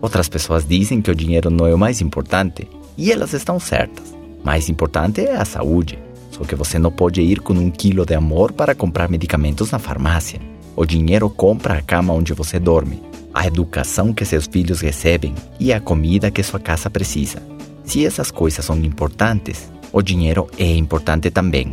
Outras 0.00 0.28
pessoas 0.28 0.66
dizem 0.66 1.02
que 1.02 1.10
o 1.10 1.14
dinheiro 1.14 1.50
não 1.50 1.66
é 1.66 1.74
o 1.74 1.78
mais 1.78 2.00
importante, 2.00 2.66
e 2.96 3.12
elas 3.12 3.32
estão 3.32 3.60
certas. 3.60 4.14
Mais 4.42 4.68
importante 4.68 5.20
é 5.20 5.36
a 5.36 5.44
saúde. 5.44 5.98
Só 6.30 6.44
que 6.44 6.54
você 6.54 6.78
não 6.78 6.90
pode 6.90 7.20
ir 7.20 7.40
com 7.40 7.52
um 7.52 7.70
quilo 7.70 8.06
de 8.06 8.14
amor 8.14 8.52
para 8.52 8.74
comprar 8.74 9.10
medicamentos 9.10 9.70
na 9.70 9.78
farmácia. 9.78 10.40
O 10.74 10.86
dinheiro 10.86 11.28
compra 11.28 11.74
a 11.74 11.82
cama 11.82 12.14
onde 12.14 12.32
você 12.32 12.58
dorme, 12.58 13.02
a 13.34 13.46
educação 13.46 14.12
que 14.12 14.24
seus 14.24 14.46
filhos 14.46 14.80
recebem 14.80 15.34
e 15.58 15.72
a 15.72 15.80
comida 15.80 16.30
que 16.30 16.42
sua 16.42 16.58
casa 16.58 16.88
precisa. 16.88 17.42
Se 17.84 18.06
essas 18.06 18.30
coisas 18.30 18.64
são 18.64 18.76
importantes, 18.78 19.70
o 19.92 20.00
dinheiro 20.00 20.48
é 20.58 20.74
importante 20.74 21.30
também. 21.30 21.70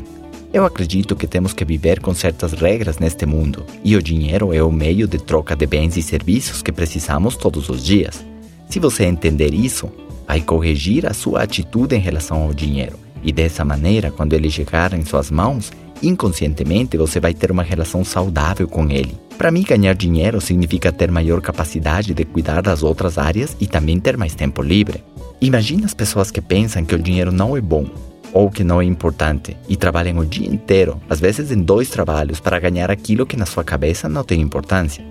Eu 0.54 0.64
acredito 0.64 1.16
que 1.16 1.28
temos 1.28 1.52
que 1.52 1.66
viver 1.66 2.00
com 2.00 2.14
certas 2.14 2.54
regras 2.54 3.00
neste 3.00 3.26
mundo, 3.26 3.66
e 3.84 3.98
o 3.98 4.02
dinheiro 4.02 4.54
é 4.54 4.64
o 4.64 4.72
meio 4.72 5.06
de 5.06 5.18
troca 5.18 5.56
de 5.56 5.66
bens 5.66 5.98
e 5.98 6.02
serviços 6.02 6.62
que 6.62 6.72
precisamos 6.72 7.36
todos 7.36 7.68
os 7.68 7.84
dias. 7.84 8.26
Se 8.70 8.80
você 8.80 9.04
entender 9.04 9.54
isso, 9.54 9.92
vai 10.26 10.40
corrigir 10.40 11.06
a 11.06 11.14
sua 11.14 11.44
atitude 11.44 11.96
em 11.96 12.00
relação 12.00 12.44
ao 12.44 12.54
dinheiro, 12.54 12.98
e 13.22 13.34
dessa 13.34 13.66
maneira, 13.66 14.10
quando 14.10 14.34
ele 14.34 14.50
chegar 14.50 14.94
em 14.94 15.04
suas 15.04 15.30
mãos, 15.30 15.72
inconscientemente 16.02 16.98
você 16.98 17.20
vai 17.20 17.34
ter 17.34 17.52
uma 17.52 17.64
relação 17.64 18.06
saudável 18.06 18.70
com 18.70 18.90
ele. 18.90 19.18
Para 19.38 19.52
mim, 19.52 19.64
ganhar 19.64 19.96
dinheiro 19.96 20.40
significa 20.40 20.94
ter 20.94 21.12
maior 21.12 21.42
capacidade 21.42 22.14
de 22.14 22.24
cuidar 22.24 22.62
das 22.62 22.84
outras 22.84 23.18
áreas 23.18 23.56
e 23.60 23.68
também 23.68 24.00
ter 24.00 24.16
mais 24.16 24.34
tempo 24.34 24.62
livre. 24.62 25.04
Imagina 25.42 25.86
as 25.86 25.94
pessoas 25.94 26.32
que 26.32 26.42
pensam 26.42 26.86
que 26.86 26.96
o 26.96 27.00
dinheiro 27.00 27.32
não 27.32 27.56
é 27.56 27.62
bom 27.62 27.86
ou 28.34 28.50
que 28.50 28.64
não 28.64 28.82
é 28.82 28.86
importante 28.86 29.56
e 29.68 29.76
trabalham 29.76 30.20
o 30.20 30.26
dia 30.26 30.48
inteiro, 30.48 31.02
às 31.10 31.20
vezes 31.20 31.52
em 31.52 31.62
dois 31.62 31.90
trabalhos, 31.90 32.40
para 32.40 32.60
ganhar 32.60 32.92
aquilo 32.92 33.26
que 33.26 33.38
na 33.38 33.46
sua 33.46 33.64
cabeça 33.64 34.08
não 34.08 34.24
tem 34.24 34.42
importância. 34.42 35.04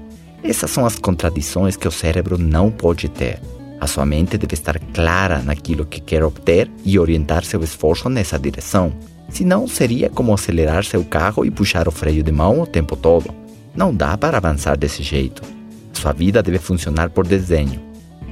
Essas 0.43 0.71
são 0.71 0.87
as 0.87 0.99
contradições 0.99 1.77
que 1.77 1.89
o 1.89 1.93
cérebro 1.93 2.39
não 2.39 2.71
pode 2.71 3.09
ter. 3.09 3.41
A 3.81 3.87
sua 3.87 4.07
mente 4.07 4.39
deve 4.39 4.55
estar 4.55 4.79
clara 4.95 5.43
naquilo 5.43 5.85
que 5.85 6.01
quer 6.01 6.23
obter 6.23 6.71
e 6.85 6.99
orientar 6.99 7.45
seu 7.45 7.63
esforço 7.63 8.09
nessa 8.09 8.39
direção. 8.39 8.93
Senão, 9.29 9.67
seria 9.67 10.09
como 10.09 10.33
acelerar 10.33 10.85
seu 10.85 11.05
carro 11.05 11.45
e 11.45 11.51
puxar 11.51 11.89
o 11.89 11.91
freio 11.93 12.23
de 12.23 12.33
mão 12.33 12.61
o 12.61 12.67
tempo 12.67 12.97
todo. 12.97 13.35
Não 13.75 13.95
dá 13.95 14.17
para 14.17 14.39
avançar 14.39 14.77
desse 14.77 15.03
jeito. 15.03 15.43
Sua 15.93 16.13
vida 16.13 16.43
deve 16.43 16.59
funcionar 16.59 17.11
por 17.11 17.27
desenho, 17.27 17.81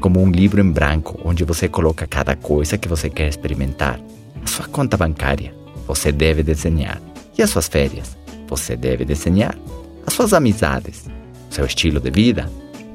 como 0.01 0.21
um 0.21 0.31
livro 0.31 0.61
em 0.61 0.71
branco 0.71 1.19
onde 1.25 1.45
você 1.45 1.69
coloca 1.69 2.07
cada 2.07 2.37
coisa 2.37 2.79
que 2.79 2.89
você 2.89 3.11
quer 3.11 3.29
experimentar. 3.29 3.99
Sua 4.55 4.69
conta 4.69 4.97
bancária, 4.97 5.53
você 5.85 6.13
deve 6.13 6.45
desenhar. 6.45 7.03
E 7.37 7.43
as 7.43 7.51
suas 7.51 7.67
férias, 7.67 8.17
você 8.47 8.77
deve 8.77 9.05
desenhar. 9.05 9.59
As 10.07 10.15
suas 10.15 10.33
amizades, 10.33 11.07
seu 11.51 11.67
estilo 11.67 11.99
de 11.99 12.09
vida, 12.09 12.49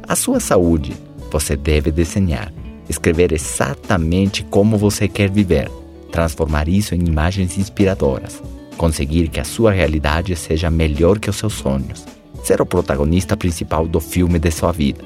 a 0.07 0.15
sua 0.15 0.39
saúde, 0.39 0.93
você 1.29 1.57
deve 1.57 1.91
desenhar. 1.91 2.53
Escrever 2.87 3.33
exatamente 3.33 4.41
como 4.41 4.77
você 4.77 5.05
quer 5.09 5.29
viver 5.29 5.69
transformar 6.13 6.69
isso 6.69 6.95
em 6.95 7.05
imagens 7.05 7.57
inspiradoras, 7.57 8.41
conseguir 8.77 9.27
que 9.27 9.41
a 9.41 9.43
sua 9.43 9.73
realidade 9.73 10.33
seja 10.37 10.71
melhor 10.71 11.19
que 11.19 11.29
os 11.29 11.35
seus 11.35 11.55
sonhos, 11.55 12.05
ser 12.41 12.61
o 12.61 12.65
protagonista 12.65 13.35
principal 13.35 13.85
do 13.85 13.99
filme 13.99 14.39
de 14.39 14.49
sua 14.49 14.71
vida. 14.71 15.03